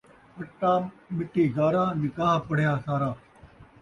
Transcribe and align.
اٹا، 0.39 0.71
مٹی 1.15 1.43
گارا، 1.55 1.83
نکاح 2.01 2.33
پڑھیا 2.47 2.71
سارا 2.85 3.11